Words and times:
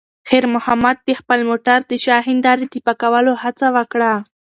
خیر 0.29 0.45
محمد 0.53 0.97
د 1.07 1.09
خپل 1.19 1.39
موټر 1.49 1.79
د 1.89 1.91
شا 2.03 2.17
د 2.21 2.25
هیندارې 2.27 2.65
د 2.69 2.75
پاکولو 2.85 3.33
هڅه 3.43 3.67
وکړه. 3.77 4.13